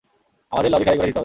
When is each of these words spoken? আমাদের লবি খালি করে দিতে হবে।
আমাদের 0.51 0.69
লবি 0.71 0.85
খালি 0.85 0.97
করে 0.97 1.07
দিতে 1.07 1.11
হবে। 1.11 1.19